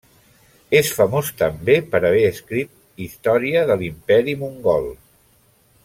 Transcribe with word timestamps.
És 0.77 0.87
famós 0.99 1.29
també 1.41 1.75
per 1.91 2.01
haver 2.09 2.23
escrit 2.31 3.05
història 3.09 3.63
de 3.73 3.77
l'Imperi 3.83 4.35
Mongol. 4.45 4.91